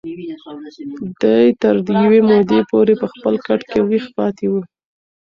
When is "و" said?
4.51-4.53